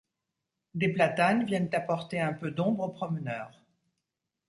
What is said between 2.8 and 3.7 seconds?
aux promeneurs.